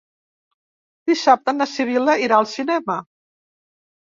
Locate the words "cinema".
2.55-2.99